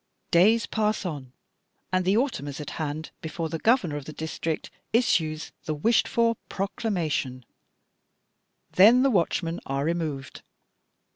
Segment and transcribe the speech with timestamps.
[0.31, 1.31] 'Days pass on,
[1.93, 6.07] and the autumn is at hand before the governor of the district issues the wished
[6.07, 7.45] for proclamation;
[8.71, 10.41] then the watchmen are removed.